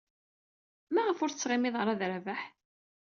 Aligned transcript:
Maɣef 0.93 1.19
ur 1.23 1.31
tettɣimid 1.31 1.75
ara 1.81 1.91
ed 1.93 2.01
Rabaḥ? 2.09 2.41